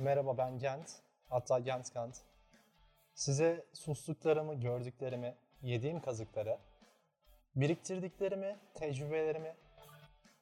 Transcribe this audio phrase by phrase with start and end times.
[0.00, 0.90] Merhaba ben Gent,
[1.28, 2.16] hatta Gent Kant.
[3.14, 6.58] Size sustuklarımı, gördüklerimi, yediğim kazıkları,
[7.56, 9.56] biriktirdiklerimi, tecrübelerimi,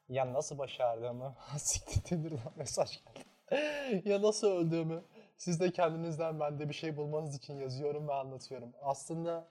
[0.09, 4.09] ya nasıl başardığımı, siktir Tinder'dan mesaj geldi.
[4.09, 5.05] ya nasıl öldüğümü,
[5.37, 8.73] siz de kendinizden bende bir şey bulmanız için yazıyorum ve anlatıyorum.
[8.83, 9.49] Aslında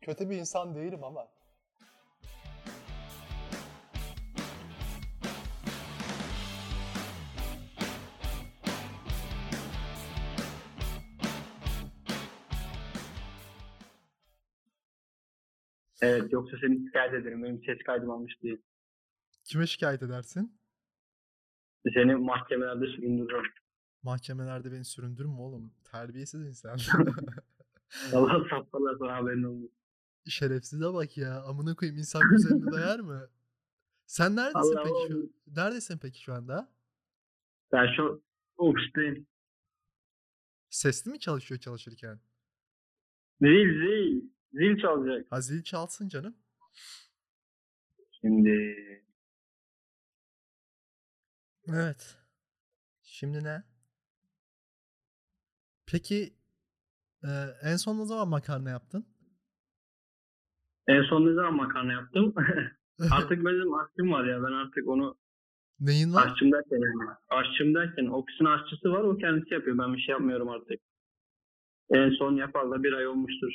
[0.00, 1.28] kötü bir insan değilim ama
[16.02, 17.42] Evet yoksa seni şikayet ederim.
[17.42, 18.58] Benim ses kaydım almış değil.
[19.44, 20.58] Kime şikayet edersin?
[21.94, 23.52] Seni mahkemelerde süründürürüm.
[24.02, 25.72] Mahkemelerde beni süründürme oğlum.
[25.92, 26.78] Terbiyesiz insan.
[28.14, 29.70] Allah saptalar sana haberin olsun.
[30.28, 31.42] Şerefsize bak ya.
[31.42, 33.28] Amına koyayım insan güzelini dayar mı?
[34.06, 35.64] Sen neredesin Allah peki şu Allah.
[35.64, 36.72] Neredesin peki şu anda?
[37.72, 38.22] Ben şu
[38.56, 39.26] ofisteyim.
[40.70, 42.20] Sesli mi çalışıyor çalışırken?
[43.40, 43.48] Zil
[43.80, 44.28] zil.
[44.56, 45.26] Zil çalacak.
[45.30, 46.34] Ha zil çalsın canım.
[48.20, 48.76] Şimdi
[51.68, 52.16] Evet.
[53.02, 53.62] Şimdi ne?
[55.86, 56.34] Peki
[57.24, 57.30] e,
[57.62, 59.06] en son ne zaman makarna yaptın?
[60.88, 62.34] en son ne zaman makarna yaptım?
[63.10, 64.42] artık benim aşçım var ya.
[64.42, 65.18] Ben artık onu
[65.80, 66.26] Neyin var?
[66.26, 67.16] aşçım derken yani.
[67.28, 69.00] Aşçım derken ofisin aşçısı var.
[69.00, 69.78] O kendisi yapıyor.
[69.78, 70.80] Ben bir şey yapmıyorum artık.
[71.90, 73.52] En son yapalı bir ay olmuştur.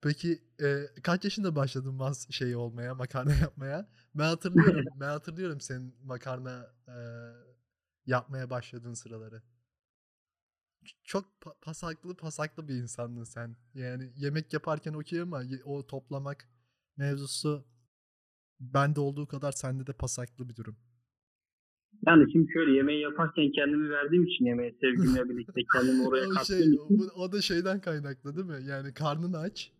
[0.00, 3.88] Peki e, kaç yaşında başladın mas şey olmaya, makarna yapmaya?
[4.14, 4.84] Ben hatırlıyorum.
[5.00, 6.96] ben hatırlıyorum senin makarna e,
[8.06, 9.42] yapmaya başladığın sıraları.
[11.04, 13.56] Çok pa- pasaklı pasaklı bir insandın sen.
[13.74, 16.48] Yani yemek yaparken okey ama o toplamak
[16.96, 17.66] mevzusu
[18.60, 20.76] bende olduğu kadar sende de pasaklı bir durum.
[22.06, 26.58] Yani şimdi şöyle yemeği yaparken kendimi verdiğim için yemeğe sevgimle birlikte kendimi oraya kattığım şey,
[26.58, 26.78] için
[27.16, 28.68] o, o da şeyden kaynaklı değil mi?
[28.68, 29.72] Yani karnın aç.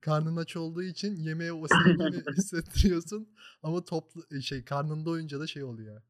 [0.00, 3.28] Karnın aç olduğu için yemeğe o sevgini hissettiriyorsun
[3.62, 6.02] ama toplu şey karnın doyunca da şey oluyor.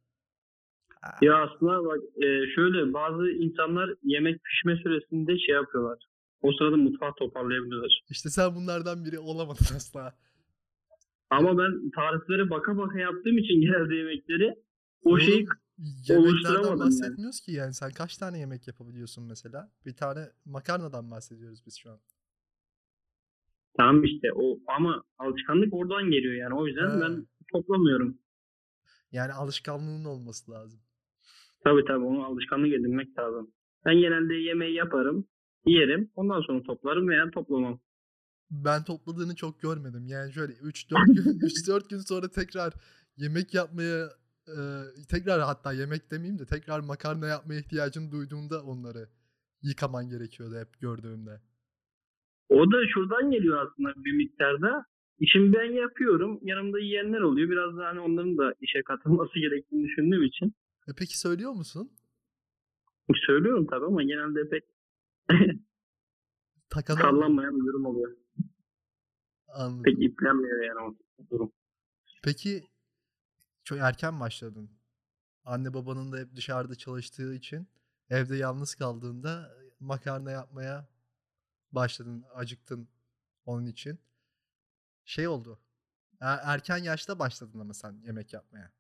[1.23, 5.99] Ya aslında bak e, şöyle bazı insanlar yemek pişme süresinde şey yapıyorlar.
[6.43, 8.03] O sırada mutfağı toparlayabiliyorlar.
[8.11, 10.15] İşte sen bunlardan biri olamadın asla.
[11.31, 14.55] Ama ben tariflere baka baka yaptığım için genelde yemekleri
[15.05, 15.47] o Oğlum, şeyi
[15.79, 16.81] yemeklerden oluşturamadım yani.
[16.81, 19.73] bahsetmiyoruz ki yani sen kaç tane yemek yapabiliyorsun mesela?
[19.87, 21.99] Bir tane makarnadan bahsediyoruz biz şu an.
[23.79, 26.55] Tamam işte o ama alışkanlık oradan geliyor yani.
[26.55, 27.01] O yüzden Ha.
[27.01, 28.19] ben toplamıyorum.
[29.13, 30.81] Yani alışkanlığın olması lazım.
[31.65, 33.51] Tabii tabii onu alışkanlık edinmek lazım.
[33.85, 35.27] Ben genelde yemeği yaparım,
[35.67, 36.11] yerim.
[36.15, 37.81] Ondan sonra toplarım veya toplamam.
[38.51, 40.07] Ben topladığını çok görmedim.
[40.07, 42.73] Yani şöyle 3-4 gün 3-4 gün sonra tekrar
[43.17, 44.05] yemek yapmaya
[44.49, 44.59] e,
[45.11, 49.09] tekrar hatta yemek demeyeyim de tekrar makarna yapmaya ihtiyacını duyduğunda onları
[49.63, 51.41] yıkaman gerekiyordu hep gördüğümde.
[52.51, 54.85] O da şuradan geliyor aslında bir miktarda.
[55.19, 56.39] İşimi ben yapıyorum.
[56.43, 57.51] Yanımda yiyenler oluyor.
[57.51, 60.55] Biraz da hani onların da işe katılması gerektiğini düşündüğüm için.
[60.89, 61.91] E peki söylüyor musun?
[63.27, 64.65] Söylüyorum tabii ama genelde pek
[66.71, 68.17] Takana sallanmayan bir durum oluyor.
[69.49, 69.83] Anladım.
[69.83, 70.95] Pek iplenmiyor yani o
[71.31, 71.53] durum.
[72.25, 72.63] Peki
[73.65, 74.71] çok erken başladın.
[75.45, 77.69] Anne babanın da hep dışarıda çalıştığı için
[78.11, 80.89] evde yalnız kaldığında makarna yapmaya
[81.73, 82.89] başladın, acıktın
[83.47, 83.99] onun için.
[85.05, 85.59] Şey oldu.
[86.21, 88.73] er- Erken yaşta başladın ama sen yemek yapmaya.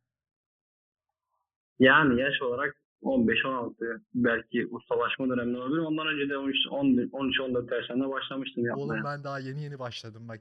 [1.78, 5.78] Yani yaş olarak 15-16 belki ustalaşma döneminde olabilir.
[5.78, 8.82] Ondan önce de 13-14 yaşlarında başlamıştım yapmaya.
[8.84, 10.40] Oğlum ben daha yeni yeni başladım bak.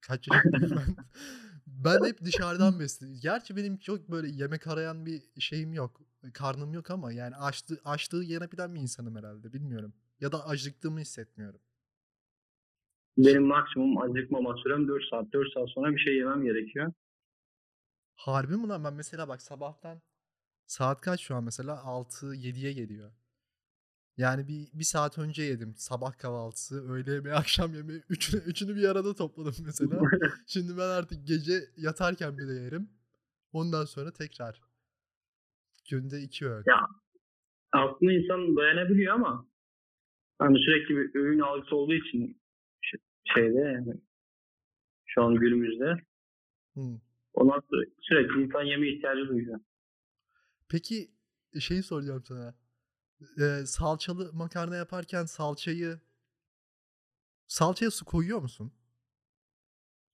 [0.00, 0.96] Kaç yaşındayım ben.
[1.66, 3.20] Ben hep dışarıdan besliyorum.
[3.22, 6.00] Gerçi benim çok böyle yemek arayan bir şeyim yok.
[6.34, 9.52] Karnım yok ama yani açtı, açlığı yenebilen bir insanım herhalde.
[9.52, 9.92] Bilmiyorum.
[10.20, 11.60] Ya da acıktığımı hissetmiyorum.
[13.26, 15.32] Benim maksimum acıkmama sürem 4 saat.
[15.32, 16.92] 4 saat sonra bir şey yemem gerekiyor.
[18.14, 18.84] Harbi mi lan?
[18.84, 20.02] Ben mesela bak sabahtan
[20.66, 21.74] saat kaç şu an mesela?
[21.74, 23.10] 6-7'ye geliyor.
[24.16, 25.74] Yani bir, bir saat önce yedim.
[25.76, 28.02] Sabah kahvaltısı, öğle yemeği, akşam yemeği.
[28.08, 30.00] Üçünü, üçünü bir arada topladım mesela.
[30.46, 32.90] Şimdi ben artık gece yatarken bile yerim.
[33.52, 34.60] Ondan sonra tekrar.
[35.90, 36.64] Günde iki öğün.
[36.66, 36.88] Ya
[37.72, 39.46] aslında insan dayanabiliyor ama
[40.38, 42.39] hani sürekli bir öğün algısı olduğu için
[43.24, 43.94] şeyde yani
[45.06, 45.94] şu an günümüzde
[46.74, 46.80] Hı.
[47.34, 49.60] ondan sonra sürekli insan yeme ihtiyacı duyuyor.
[50.68, 51.10] Peki
[51.60, 52.54] şeyi soracağım sana.
[53.40, 56.00] Ee, salçalı makarna yaparken salçayı
[57.46, 58.72] salçaya su koyuyor musun?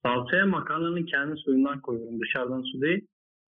[0.03, 2.21] Salçaya makarnanın kendi suyundan koyuyorum.
[2.21, 3.07] Dışarıdan su değil.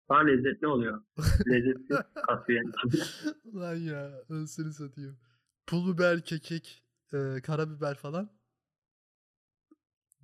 [0.10, 1.04] daha lezzetli oluyor.
[1.48, 1.96] Lezzetli
[2.28, 2.74] katıyor.
[3.56, 5.18] Lan ya ölsünü satayım.
[5.68, 6.84] Pul biber, kekik,
[7.14, 8.30] e, karabiber falan.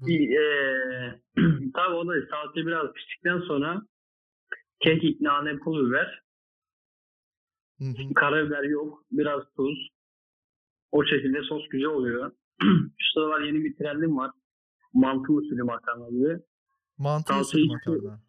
[0.03, 1.19] Bu- Eee
[1.75, 3.81] tabii o da salça biraz piştikten sonra
[4.79, 6.23] kekik, nane, pul biber,
[7.79, 8.13] Hı hı.
[8.15, 9.89] karabiber yok, biraz tuz.
[10.91, 12.31] O şekilde sos güzel oluyor.
[12.97, 14.31] Şu sıralar yeni bir trendim var.
[14.93, 16.39] Mantı usulü makarna gibi.
[16.97, 18.19] Mantı usulü hiçbir- makarna.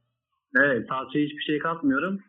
[0.56, 2.21] Evet, salçaya hiçbir şey katmıyorum.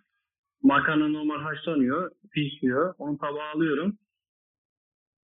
[0.64, 2.96] Makarna normal haşlanıyor, pişiyor.
[2.98, 3.98] Onu tabağa alıyorum.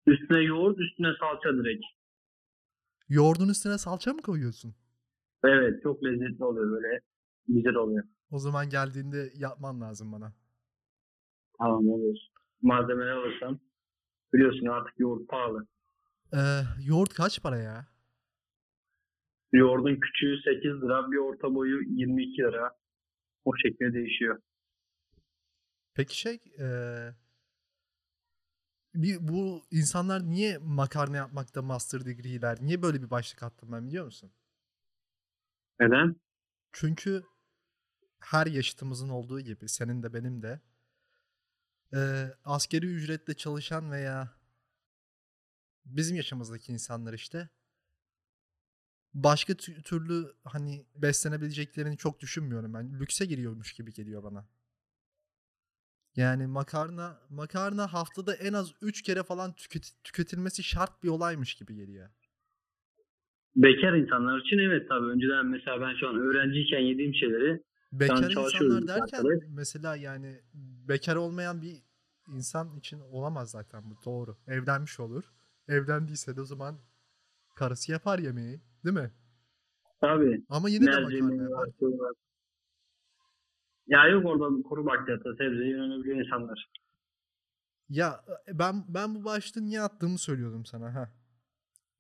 [0.08, 1.86] Üstüne yoğurt, üstüne salça direkt.
[3.12, 4.76] Yoğurdun üstüne salça mı koyuyorsun?
[5.44, 7.00] Evet, çok lezzetli oluyor böyle.
[7.48, 8.04] Güzel oluyor.
[8.32, 10.34] O zaman geldiğinde yapman lazım bana.
[11.58, 12.18] Tamam olur.
[12.62, 13.60] Malzemeler alırsam.
[14.34, 15.68] Biliyorsun artık yoğurt pahalı.
[16.34, 16.38] Ee,
[16.88, 17.88] yoğurt kaç para ya?
[19.54, 22.72] Yoğurdun küçüğü 8 lira, bir orta boyu 22 lira.
[23.46, 24.40] O şekilde değişiyor.
[25.94, 27.16] Peki şey eee,
[28.96, 32.58] bir, bu insanlar niye makarna yapmakta master degree'ler?
[32.62, 34.32] Niye böyle bir başlık attım ben biliyor musun?
[35.80, 36.16] Neden?
[36.72, 37.24] Çünkü
[38.20, 40.62] her yaşıtımızın olduğu gibi senin de benim de
[41.94, 44.34] eee askeri ücretle çalışan veya
[45.86, 47.50] bizim yaşımızdaki insanlar işte
[49.14, 53.00] başka tü- türlü hani beslenebileceklerini çok düşünmüyorum ben.
[53.00, 54.48] Lükse giriyormuş gibi geliyor bana.
[56.16, 61.76] Yani makarna makarna haftada en az 3 kere falan tüket- tüketilmesi şart bir olaymış gibi
[61.76, 62.10] geliyor.
[63.56, 65.06] Bekar insanlar için evet tabii.
[65.06, 69.40] Önceden mesela ben şu an öğrenciyken yediğim şeyleri Bekar insanlar derken arkadaş.
[69.50, 70.42] mesela yani
[70.90, 71.76] bekar olmayan bir
[72.28, 74.38] insan için olamaz zaten bu doğru.
[74.48, 75.24] Evlenmiş olur.
[75.68, 76.76] Evlendiyse de o zaman
[77.56, 79.12] karısı yapar yemeği, değil mi?
[80.02, 81.80] tabii Ama yine de mercimeği makarna var, yapar.
[81.80, 82.14] şey var.
[83.92, 86.70] Ya yok orada kuru bakliyata, sebzeye yönelebiliyor insanlar.
[87.90, 91.12] Ya e, ben ben bu başlığı niye attığımı söylüyordum sana ha.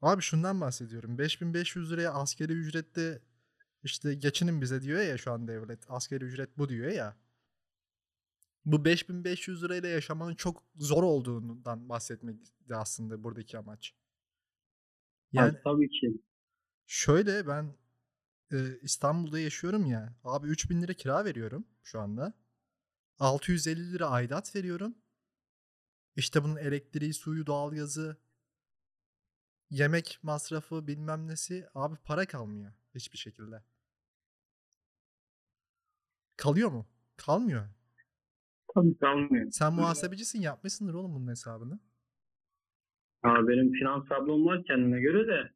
[0.01, 1.17] Abi şundan bahsediyorum.
[1.17, 3.21] 5500 liraya askeri ücrette
[3.83, 5.79] işte geçinin bize diyor ya şu an devlet.
[5.89, 7.17] Askeri ücret bu diyor ya.
[8.65, 12.37] Bu 5500 lirayla yaşamanın çok zor olduğundan bahsetmek
[12.69, 13.95] de aslında buradaki amaç.
[15.33, 16.21] Yani Yani, tabii ki.
[16.87, 17.73] şöyle ben
[18.51, 20.15] e, İstanbul'da yaşıyorum ya.
[20.23, 22.33] Abi 3000 lira kira veriyorum şu anda.
[23.19, 24.95] 650 lira aidat veriyorum.
[26.15, 28.17] İşte bunun elektriği, suyu, doğalgazı,
[29.69, 31.67] yemek masrafı bilmem nesi.
[31.75, 33.63] Abi para kalmıyor hiçbir şekilde.
[36.37, 36.87] Kalıyor mu?
[37.17, 37.69] Kalmıyor.
[38.75, 39.51] Tabii kalmıyor.
[39.51, 41.79] Sen muhasebecisin yapmışsındır oğlum bunun hesabını.
[43.21, 45.53] Ha, benim finans tablom var kendime göre de.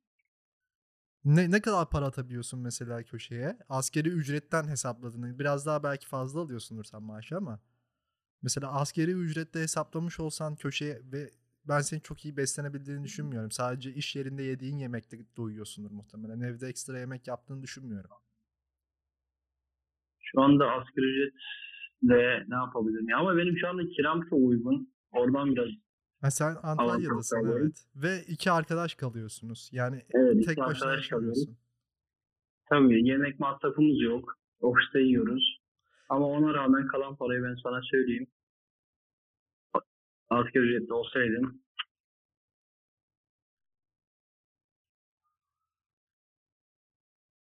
[1.25, 3.57] Ne, ne kadar para atabiliyorsun mesela köşeye?
[3.69, 7.59] Askeri ücretten hesapladığını biraz daha belki fazla alıyorsundur sen maaşı ama.
[8.41, 11.29] Mesela askeri ücrette hesaplamış olsan köşeye ve
[11.67, 13.51] ben senin çok iyi beslenebildiğini düşünmüyorum.
[13.51, 16.41] Sadece iş yerinde yediğin yemekte doyuyorsundur muhtemelen.
[16.41, 18.11] Evde ekstra yemek yaptığını düşünmüyorum.
[20.19, 21.31] Şu anda asgari
[22.03, 23.09] ücretle ne yapabilirim?
[23.09, 24.93] Ya ama benim şu anda kiram çok uygun.
[25.11, 25.69] Oradan biraz
[26.25, 27.61] Ha sen Antalya'dasın sağlıyorum.
[27.61, 27.85] evet.
[27.95, 29.69] Ve iki arkadaş kalıyorsunuz.
[29.71, 31.57] Yani evet, tek başına yaşamıyorsun.
[32.69, 34.37] Tabii yemek masrafımız yok.
[34.61, 35.59] Ofiste yiyoruz.
[36.09, 38.27] Ama ona rağmen kalan parayı ben sana söyleyeyim.
[40.29, 41.61] Asgari ücretli olsaydım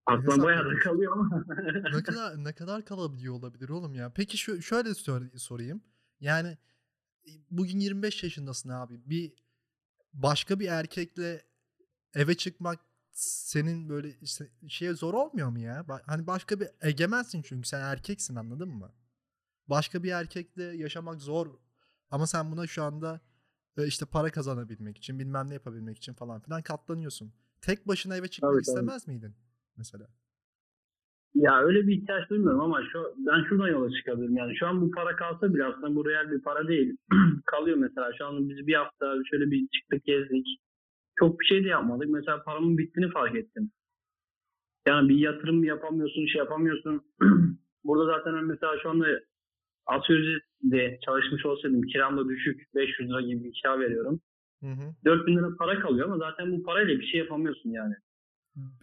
[0.06, 1.46] Aklım bayağı da kalıyor ama.
[1.94, 4.12] ne kadar ne kadar kalabiliyor olabilir oğlum ya?
[4.16, 5.82] Peki şu şöyle sor- sorayım.
[6.20, 6.58] Yani
[7.52, 9.02] bugün 25 yaşındasın abi.
[9.06, 9.34] Bir
[10.14, 11.46] başka bir erkekle
[12.14, 12.80] eve çıkmak
[13.12, 15.86] senin böyle işte şeye zor olmuyor mu ya?
[16.06, 18.92] Hani başka bir egemensin çünkü sen erkeksin anladın mı?
[19.68, 21.60] Başka bir erkekle yaşamak zor
[22.12, 23.22] ama sen buna şu anda
[23.78, 27.34] e, işte para kazanabilmek için bilmem ne yapabilmek için falan filan katlanıyorsun.
[27.62, 28.62] Tek başına eve çıkmak tabii.
[28.62, 29.36] istemez miydin
[29.78, 30.08] mesela?
[31.36, 34.38] Ya öyle bir ihtiyaç duymuyorum ama şu ben şuradan yola çıkabilirim.
[34.38, 36.98] Yani şu an bu para kalsa bile aslında bu real bir para değil.
[37.46, 38.12] Kalıyor mesela.
[38.18, 40.48] Şu an biz bir hafta şöyle bir çıktık gezdik.
[41.20, 42.10] Çok bir şey de yapmadık.
[42.10, 43.72] Mesela paramın bittiğini fark ettim.
[44.88, 47.02] Yani bir yatırım yapamıyorsun, şey yapamıyorsun.
[47.84, 49.06] Burada zaten mesela şu anda
[50.10, 54.22] ücretle çalışmış olsaydım kiram da düşük 500 lira gibi bir kira veriyorum.
[54.64, 54.96] Hı hı.
[55.06, 57.96] 4000 lira para kalıyor ama zaten bu parayla bir şey yapamıyorsun yani.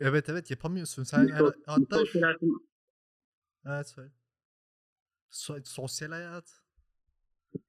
[0.00, 1.02] Evet evet yapamıyorsun.
[1.02, 2.68] Sen sos- hatta sosyal hayatın-
[3.66, 4.10] evet söyle.
[5.30, 6.60] So- sosyal hayat.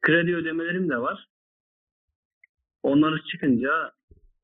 [0.01, 1.29] kredi ödemelerim de var.
[2.83, 3.69] Onları çıkınca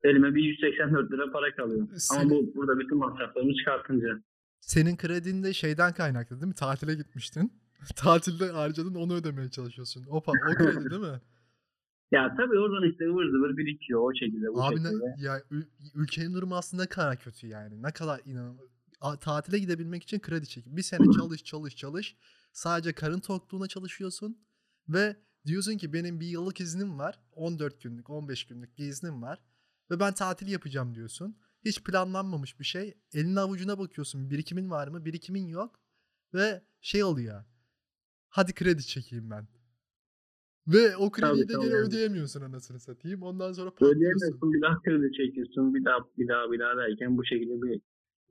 [0.02, 1.88] elime bir 184 lira para kalıyor.
[1.96, 4.22] Senin- Ama bu burada bütün masraflarımı çıkartınca.
[4.60, 6.54] Senin kredin de şeyden kaynaklı değil mi?
[6.54, 7.52] Tatile gitmiştin.
[7.96, 10.06] Tatilde harcadın onu ödemeye çalışıyorsun.
[10.08, 11.20] O, pa- o kredi değil mi?
[12.12, 15.04] Ya tabii oradan işte ıvır zıvır birikiyor o şekilde bu Abi ne, şekilde.
[15.18, 17.82] ya ül- ülkenin durumu aslında ne kadar kötü yani.
[17.82, 18.20] Ne kadar.
[19.00, 22.16] A- Tatile gidebilmek için kredi çekip bir sene çalış çalış çalış.
[22.52, 24.38] Sadece karın tokluğuna çalışıyorsun
[24.88, 27.20] ve diyorsun ki benim bir yıllık iznim var.
[27.32, 29.42] 14 günlük, 15 günlük bir iznim var
[29.90, 31.36] ve ben tatil yapacağım diyorsun.
[31.64, 32.94] Hiç planlanmamış bir şey.
[33.14, 34.30] Elin avucuna bakıyorsun.
[34.30, 35.04] Birikimin var mı?
[35.04, 35.80] Birikimin yok.
[36.34, 37.44] Ve şey oluyor.
[38.28, 39.48] Hadi kredi çekeyim ben.
[40.68, 43.22] Ve o krediyi de geri ödeyemiyorsun anasını satayım.
[43.22, 43.98] Ondan sonra patlıyorsun.
[44.00, 47.80] Ödeyemiyorsun bir daha kredi çekiyorsun bir daha bir daha bir daha derken bu şekilde bir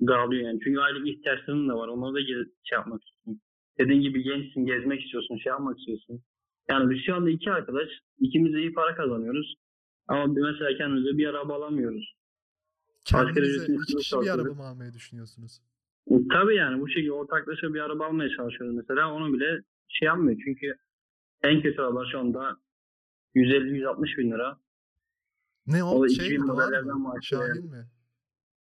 [0.08, 0.60] dağılıyor yani.
[0.64, 1.88] Çünkü aylık ihtiyaçların da var.
[1.88, 3.42] Onları da ge- şey yapmak istiyorsun.
[3.80, 6.22] Dediğin gibi gençsin, gezmek istiyorsun, şey yapmak istiyorsun.
[6.70, 9.56] Yani biz şu anda iki arkadaş, ikimiz de iyi para kazanıyoruz.
[10.08, 12.14] Ama bir- mesela kendimize bir araba alamıyoruz.
[13.06, 15.62] Kendinize iki kişi bir araba mı almayı düşünüyorsunuz?
[16.32, 19.14] Tabii yani bu şekilde ortaklaşa bir araba almaya çalışıyoruz mesela.
[19.14, 20.40] Onu bile şey yapmıyor.
[20.46, 20.76] Çünkü
[21.44, 22.58] en kötü araba şu anda
[23.36, 24.60] 150-160 bin lira.
[25.68, 27.86] Ne O o şey 2000 mi modellerden Şahin mi?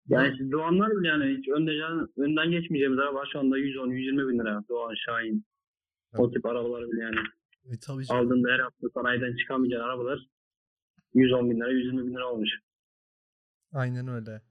[0.08, 4.64] Yani siz Doğanlar bile yani hiç önden, önden geçmeyeceğimiz araba şu anda 110-120 bin lira.
[4.70, 5.46] Doğan, Şahin.
[6.18, 7.20] O tip arabalar bile yani.
[7.66, 8.26] E, tabii canım.
[8.26, 10.28] Aldığında her hafta sanayiden çıkamayacağın arabalar
[11.14, 12.50] 110 bin lira, 120 bin lira olmuş.
[13.74, 14.42] Aynen öyle.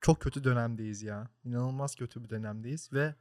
[0.00, 1.28] Çok kötü dönemdeyiz ya.
[1.44, 3.14] İnanılmaz kötü bir dönemdeyiz ve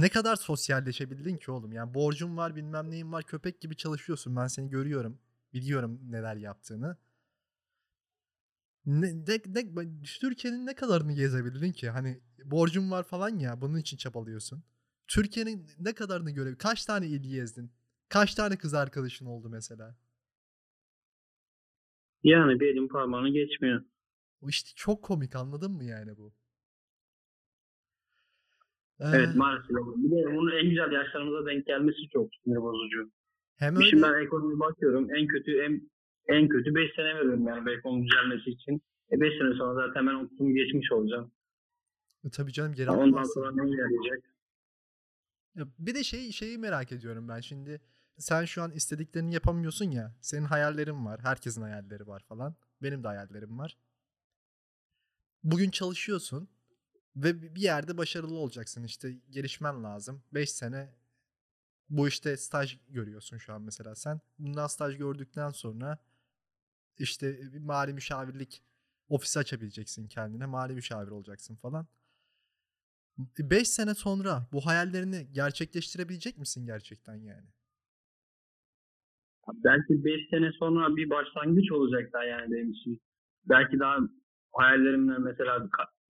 [0.00, 1.72] ne kadar sosyalleşebildin ki oğlum?
[1.72, 4.36] Yani borcun var, bilmem neyin var, köpek gibi çalışıyorsun.
[4.36, 5.18] Ben seni görüyorum.
[5.52, 6.96] Biliyorum neler yaptığını.
[8.86, 11.90] Ne, ne, ne- Türkiye'nin ne kadarını gezebildin ki?
[11.90, 14.62] Hani borcun var falan ya, bunun için çabalıyorsun.
[15.08, 17.72] Türkiye'nin ne kadarını göre, kaç tane il gezdin?
[18.08, 19.96] Kaç tane kız arkadaşın oldu mesela?
[22.24, 23.84] Yani bir elin parmağını geçmiyor.
[24.48, 26.34] İşte çok komik anladın mı yani bu?
[29.04, 29.70] Evet Ee, maalesef.
[29.70, 33.10] Bir de bunun en güzel yaşlarımıza denk gelmesi çok sinir bozucu.
[33.56, 35.14] hem Şimdi öyle ben ekonomiye bakıyorum.
[35.14, 35.90] En kötü en,
[36.28, 38.82] en kötü 5 sene veriyorum yani ekonomi düzelmesi için.
[39.12, 41.32] E 5 sene sonra zaten ben oturumu geçmiş olacağım.
[42.24, 43.34] E, tabii canım geri Ondan alamazsın.
[43.34, 43.70] sonra ne?
[45.54, 47.80] Ya bir de şey şeyi merak ediyorum ben şimdi.
[48.18, 50.14] Sen şu an istediklerini yapamıyorsun ya.
[50.20, 51.20] Senin hayallerin var.
[51.22, 52.54] Herkesin hayalleri var falan.
[52.82, 53.76] Benim de hayallerim var.
[55.42, 56.48] Bugün çalışıyorsun
[57.16, 58.84] ve bir yerde başarılı olacaksın.
[58.84, 60.22] İşte gelişmen lazım.
[60.34, 60.94] 5 sene
[61.90, 64.20] bu işte staj görüyorsun şu an mesela sen.
[64.38, 65.98] Bundan staj gördükten sonra
[66.98, 68.62] işte bir mali müşavirlik
[69.08, 70.46] ofisi açabileceksin kendine.
[70.46, 71.86] Mali müşavir olacaksın falan.
[73.38, 77.46] 5 sene sonra bu hayallerini gerçekleştirebilecek misin gerçekten yani?
[79.48, 83.00] Belki 5 sene sonra bir başlangıç olacak daha yani benim için.
[83.44, 83.98] Belki daha
[84.52, 85.68] hayallerimle mesela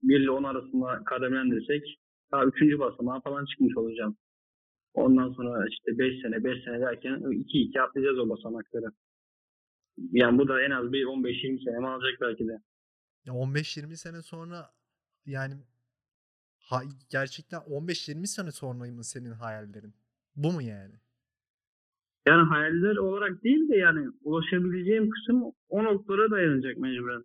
[0.09, 1.99] 1 ile 10 arasında kademelendirsek
[2.33, 2.79] daha 3.
[2.79, 4.17] basamağa falan çıkmış olacağım.
[4.95, 8.87] Ondan sonra işte 5 sene 5 sene derken 2-2 atlayacağız o basamakları.
[10.13, 12.59] Yani bu da en az bir 15-20 senemi alacak belki de.
[13.25, 14.71] Ya 15-20 sene sonra
[15.27, 15.55] yani
[16.59, 19.95] ha, gerçekten 15-20 sene sonra mı senin hayallerin?
[20.37, 20.95] Bu mu yani?
[22.27, 27.25] Yani hayaller olarak değil de yani ulaşabileceğim kısım o noktalara dayanacak mecburen.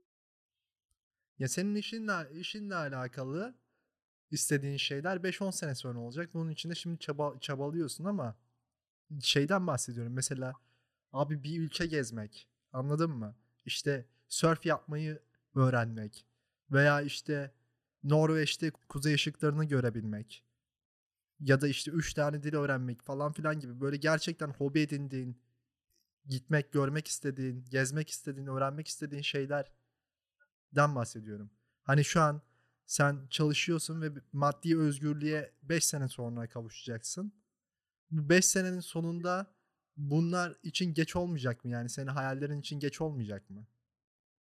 [1.39, 3.55] Ya senin işinle işinle alakalı
[4.31, 6.33] istediğin şeyler 5-10 sene sonra olacak.
[6.33, 8.35] Bunun için de şimdi çaba, çabalıyorsun ama
[9.21, 10.13] şeyden bahsediyorum.
[10.13, 10.53] Mesela
[11.13, 12.47] abi bir ülke gezmek.
[12.73, 13.35] Anladın mı?
[13.65, 15.19] İşte surf yapmayı
[15.55, 16.25] öğrenmek
[16.71, 17.51] veya işte
[18.03, 20.43] Norveç'te kuzey ışıklarını görebilmek
[21.39, 25.41] ya da işte 3 tane dil öğrenmek falan filan gibi böyle gerçekten hobi edindiğin,
[26.25, 29.21] gitmek, görmek istediğin, gezmek istediğin, öğrenmek istediğin
[30.75, 31.49] şeylerden bahsediyorum.
[31.83, 32.41] Hani şu an
[32.85, 37.31] sen çalışıyorsun ve maddi özgürlüğe 5 sene sonra kavuşacaksın.
[38.11, 39.47] Bu 5 senenin sonunda
[39.97, 41.71] bunlar için geç olmayacak mı?
[41.71, 43.65] Yani senin hayallerin için geç olmayacak mı?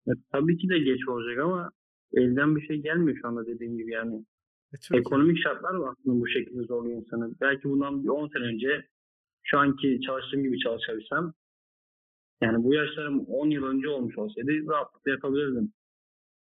[0.05, 1.71] Ya, tabii ki de geç olacak ama
[2.13, 4.25] elden bir şey gelmiyor şu anda dediğim gibi yani.
[4.73, 7.35] E, Türkiye- Ekonomik şartlar var aslında bu şekilde zorluyor insanı.
[7.41, 8.87] Belki bundan bir 10 sene önce
[9.43, 11.33] şu anki çalıştığım gibi çalışabilsem
[12.41, 15.73] yani bu yaşlarım 10 yıl önce olmuş olsaydı rahatlıkla yapabilirdim.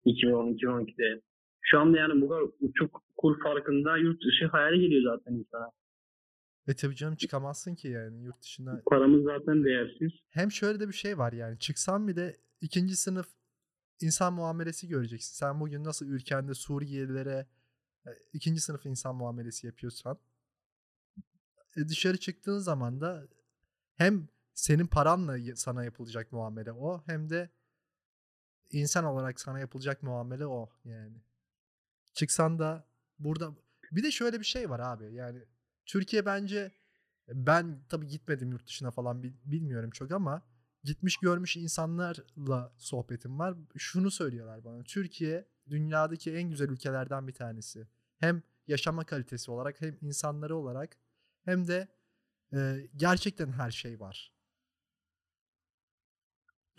[0.08, 1.22] 2010-2012'de.
[1.62, 5.72] Şu anda yani bu kadar uçuk kur farkında yurt dışı hayali geliyor zaten insana.
[6.68, 8.82] E tabii canım çıkamazsın ki yani yurt dışına.
[8.86, 10.12] Paramız zaten değersiz.
[10.30, 13.28] Hem şöyle de bir şey var yani çıksan bile ikinci sınıf
[14.02, 15.34] insan muamelesi göreceksin.
[15.36, 17.48] Sen bugün nasıl ülkende Suriyelilere
[18.08, 20.18] e, ikinci sınıf insan muamelesi yapıyorsan
[21.78, 23.28] e, dışarı çıktığın zaman da
[23.96, 27.50] hem senin paranla sana yapılacak muamele o hem de
[28.72, 31.18] insan olarak sana yapılacak muamele o yani.
[32.14, 32.88] Çıksan da
[33.20, 33.52] burada
[33.92, 35.40] bir de şöyle bir şey var abi yani
[35.86, 36.72] Türkiye bence
[37.28, 40.42] ben tabii gitmedim yurt dışına falan bil- bilmiyorum çok ama
[40.84, 43.56] gitmiş görmüş insanlarla sohbetim var.
[43.78, 44.84] Şunu söylüyorlar bana.
[44.84, 47.88] Türkiye dünyadaki en güzel ülkelerden bir tanesi.
[48.20, 50.98] Hem yaşama kalitesi olarak hem insanları olarak
[51.46, 51.88] hem de
[52.54, 54.34] e, gerçekten her şey var.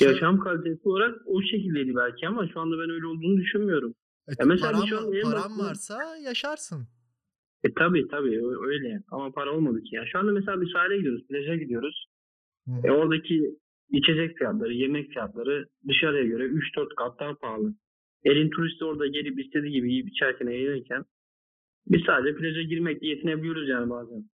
[0.00, 3.95] Yaşam kalitesi olarak o şekildeydi belki ama şu anda ben öyle olduğunu düşünmüyorum.
[4.28, 6.88] E, Ya mesela paran, şu an en paran basitinden- varsa yaşarsın.
[7.64, 7.75] E
[8.11, 9.95] tabii ö- öyle ama para olmadı ki.
[9.97, 12.07] Yani şu anda mesela bir sahile gidiyoruz, plaja gidiyoruz.
[12.67, 12.73] Hı.
[12.85, 13.59] E oradaki
[13.90, 17.75] içecek fiyatları, yemek fiyatları dışarıya göre 3-4 kat daha pahalı.
[18.25, 21.05] Elin turisti orada gelip istediği gibi yiyip içerken eğlenirken
[21.87, 24.31] biz sadece plaja girmekle yetinebiliyoruz yani bazen.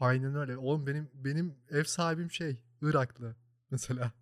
[0.00, 0.56] Aynen öyle.
[0.56, 3.36] Oğlum benim benim ev sahibim şey Iraklı
[3.70, 4.12] mesela.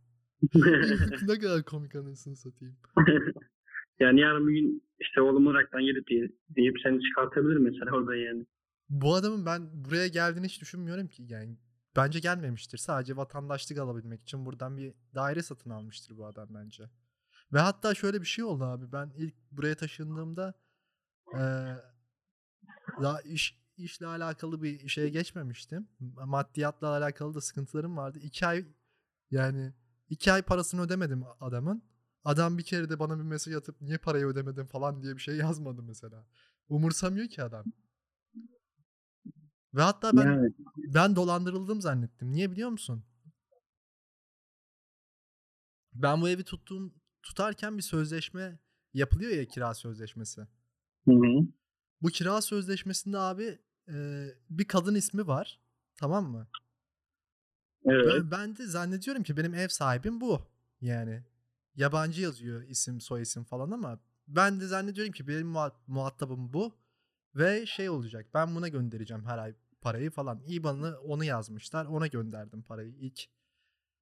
[1.29, 2.77] ne kadar komik anasını satayım.
[4.01, 8.47] yani yarın bir gün işte oğlum Irak'tan gelip diye, deyip seni çıkartabilir mesela orada yani.
[8.89, 11.23] Bu adamın ben buraya geldiğini hiç düşünmüyorum ki.
[11.29, 11.57] Yani
[11.97, 12.79] bence gelmemiştir.
[12.79, 16.85] Sadece vatandaşlık alabilmek için buradan bir daire satın almıştır bu adam bence.
[17.53, 18.93] Ve hatta şöyle bir şey oldu abi.
[18.93, 20.55] Ben ilk buraya taşındığımda
[21.35, 21.77] eee
[23.03, 25.89] daha iş işle alakalı bir şeye geçmemiştim.
[26.27, 28.19] Maddiyatla alakalı da sıkıntılarım vardı.
[28.23, 28.65] İki ay
[29.31, 29.73] yani
[30.11, 31.83] iki ay parasını ödemedim adamın.
[32.25, 35.37] Adam bir kere de bana bir mesaj atıp niye parayı ödemedin falan diye bir şey
[35.37, 36.27] yazmadı mesela.
[36.69, 37.65] Umursamıyor ki adam.
[39.75, 42.33] Ve hatta ben Yani ben dolandırıldım zannettim.
[42.33, 43.05] Niye biliyor musun?
[45.93, 48.59] Ben bu evi tuttuğum tutarken bir sözleşme
[48.95, 50.41] yapılıyor ya kira sözleşmesi.
[51.05, 51.47] Hı hı.
[52.03, 55.61] Bu kira sözleşmesinde abi e, bir kadın ismi var.
[55.97, 56.49] Tamam mı?
[57.85, 58.07] Evet.
[58.15, 60.41] Ben, ben de zannediyorum ki benim ev sahibim bu.
[60.81, 61.23] Yani
[61.77, 66.75] yabancı yazıyor isim soy isim falan ama ben de zannediyorum ki benim muha- muhatabım bu
[67.35, 70.43] ve şey olacak ben buna göndereceğim her ay parayı falan.
[70.47, 73.21] IBAN'ı onu yazmışlar ona gönderdim parayı ilk.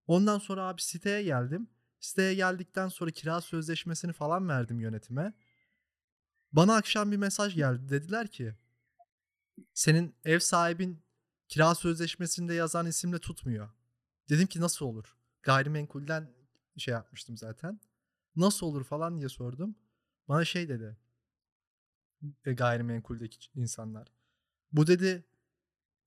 [0.06, 1.68] Ondan sonra abi siteye geldim.
[2.00, 5.32] Siteye geldikten sonra kira sözleşmesini falan verdim yönetime.
[6.52, 7.88] Bana akşam bir mesaj geldi.
[7.90, 8.54] Dediler ki
[9.74, 11.02] senin ev sahibin
[11.48, 13.70] kira sözleşmesinde yazan isimle tutmuyor.
[14.28, 15.16] Dedim ki nasıl olur?
[15.42, 16.30] Gayrimenkulden
[16.76, 17.80] şey yapmıştım zaten.
[18.36, 19.76] Nasıl olur falan diye sordum.
[20.28, 20.96] Bana şey dedi.
[22.44, 24.08] E, gayrimenkuldeki insanlar.
[24.72, 25.24] Bu dedi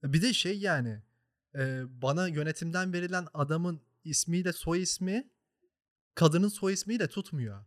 [0.02, 1.02] bir de şey yani
[1.54, 5.30] e, bana yönetimden verilen adamın ismiyle soy ismi
[6.14, 7.64] kadının soy ismiyle tutmuyor.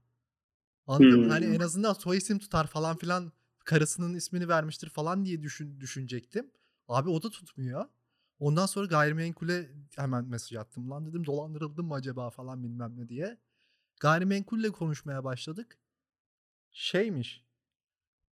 [0.88, 1.24] Anladın mı?
[1.24, 1.30] Hmm.
[1.30, 3.32] Hani en azından soy isim tutar falan filan
[3.66, 6.52] karısının ismini vermiştir falan diye düşün, düşünecektim.
[6.88, 7.86] Abi o da tutmuyor.
[8.40, 10.92] Ondan sonra gayrimenkule hemen mesaj attım.
[10.92, 13.38] Lan dedim dolandırıldım mı acaba falan bilmem ne diye.
[14.00, 15.78] Gayrimenkulle konuşmaya başladık.
[16.72, 17.46] Şeymiş.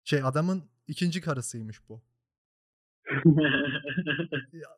[0.04, 2.02] Şey adamın ikinci karısıymış bu.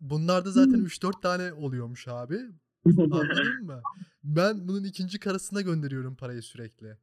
[0.00, 2.38] Bunlarda zaten 3-4 tane oluyormuş abi.
[2.86, 3.82] Anladın mı?
[4.24, 6.96] Ben bunun ikinci karısına gönderiyorum parayı sürekli.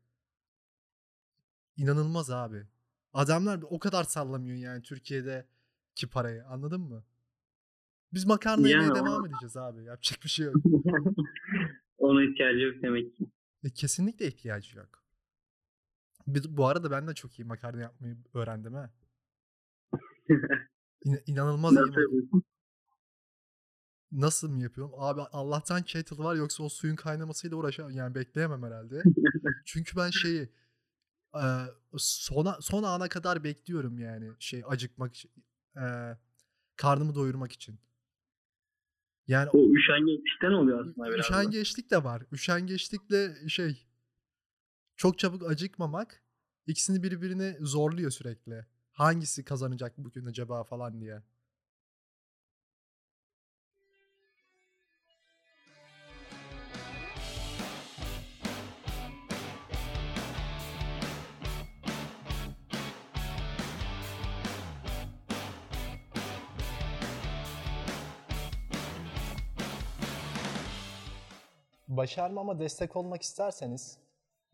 [1.77, 2.63] İnanılmaz abi.
[3.13, 4.83] Adamlar o kadar sallamıyor yani
[5.97, 6.45] Türkiye'deki parayı.
[6.45, 7.03] Anladın mı?
[8.13, 9.83] Biz makarna yemeye Yani devam edeceğiz abi.
[9.83, 10.55] Yapacak bir şey yok.
[11.97, 13.25] Ona ihtiyacı yok demek ki.
[13.63, 15.03] E, kesinlikle ihtiyacı yok.
[16.27, 18.89] Bir- Bu arada ben de çok iyi makarna yapmayı öğrendim ha.
[21.05, 21.75] İn- inanılmaz iyi.
[21.75, 22.43] Nasıl mak- yapıyorsun?
[24.11, 24.93] Nasıl mı yapıyorum?
[24.97, 27.91] Abi Allah'tan kettle var yoksa o suyun kaynamasıyla uğraşamam.
[27.91, 29.03] Yani bekleyemem herhalde.
[29.65, 30.49] Çünkü ben şeyi
[31.35, 31.43] e,
[31.97, 35.13] sona son ana kadar bekliyorum yani şey acıkmak
[35.83, 36.17] e,
[36.75, 37.79] karnımı doyurmak için.
[39.27, 41.19] Yani O üşengeçlikten oluyor aslında biraz.
[41.19, 42.23] üşengeçlik de var.
[42.31, 43.87] Üşengeçlikle şey
[44.95, 46.23] çok çabuk acıkmamak
[46.67, 48.65] ikisini birbirine zorluyor sürekli.
[48.91, 51.21] Hangisi kazanacak bugün acaba falan diye.
[71.97, 73.99] Başarmama destek olmak isterseniz,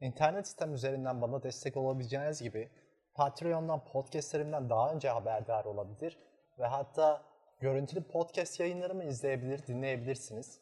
[0.02, 2.70] internet sitem üzerinden bana destek olabileceğiniz gibi
[3.14, 6.18] Patreon'dan podcastlerimden daha önce haberdar olabilir
[6.60, 7.24] ve hatta
[7.60, 10.60] görüntülü podcast yayınlarımı izleyebilir, dinleyebilirsiniz.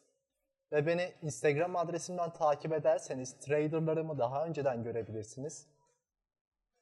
[0.72, 5.66] Ve beni Instagram adresimden takip ederseniz traderlarımı daha önceden görebilirsiniz.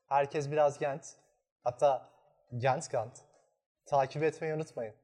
[0.09, 1.17] Herkes biraz gent,
[1.65, 2.11] hatta
[2.59, 3.21] Gentkant.
[3.87, 4.95] Takip etmeyi unutmayın.